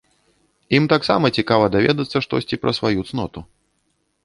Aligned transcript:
Ім 0.77 0.87
таксама 0.93 1.25
цікава 1.41 1.69
даведацца 1.77 2.23
штосьці 2.29 2.61
пра 2.65 2.71
сваю 2.81 3.07
цноту. 3.13 3.39